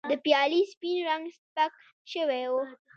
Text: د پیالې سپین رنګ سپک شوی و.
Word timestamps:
د 0.09 0.11
پیالې 0.23 0.61
سپین 0.71 0.97
رنګ 1.09 1.25
سپک 1.39 1.71
شوی 2.11 2.43
و. 2.51 2.53